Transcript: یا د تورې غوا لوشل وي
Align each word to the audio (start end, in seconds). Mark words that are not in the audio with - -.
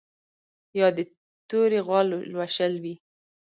یا 0.79 0.87
د 0.97 0.99
تورې 1.49 1.79
غوا 1.85 2.01
لوشل 2.33 2.73
وي 2.83 2.95